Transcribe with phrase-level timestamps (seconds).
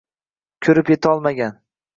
[0.67, 1.63] Ko’rib yetolmagan